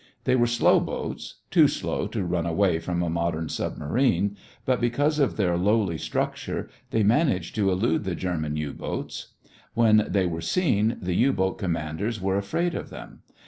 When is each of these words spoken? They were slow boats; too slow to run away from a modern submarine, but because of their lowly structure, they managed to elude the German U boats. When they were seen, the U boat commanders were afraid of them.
They 0.23 0.35
were 0.35 0.47
slow 0.47 0.79
boats; 0.79 1.41
too 1.51 1.67
slow 1.67 2.07
to 2.07 2.25
run 2.25 2.47
away 2.47 2.79
from 2.79 3.03
a 3.03 3.07
modern 3.11 3.49
submarine, 3.49 4.35
but 4.65 4.81
because 4.81 5.19
of 5.19 5.37
their 5.37 5.55
lowly 5.57 5.99
structure, 5.99 6.71
they 6.89 7.03
managed 7.03 7.53
to 7.57 7.69
elude 7.69 8.03
the 8.03 8.15
German 8.15 8.57
U 8.57 8.73
boats. 8.73 9.35
When 9.75 10.07
they 10.09 10.25
were 10.25 10.41
seen, 10.41 10.97
the 10.99 11.13
U 11.13 11.33
boat 11.33 11.59
commanders 11.59 12.19
were 12.19 12.39
afraid 12.39 12.73
of 12.73 12.89
them. 12.89 13.21